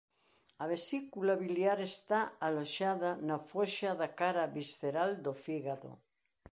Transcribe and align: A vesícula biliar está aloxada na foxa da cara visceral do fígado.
A 0.63 0.65
vesícula 0.73 1.35
biliar 1.43 1.77
está 1.91 2.21
aloxada 2.47 3.11
na 3.27 3.37
foxa 3.49 3.89
da 4.01 4.09
cara 4.19 4.51
visceral 4.59 5.11
do 5.25 5.33
fígado. 5.43 5.89